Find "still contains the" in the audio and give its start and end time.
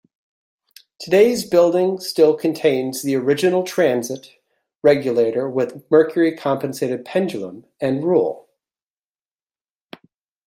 1.99-3.15